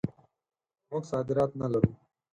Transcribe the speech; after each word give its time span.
موږ 0.89 1.03
صادرات 1.11 1.51
نه 1.61 1.67
لرو. 1.71 1.91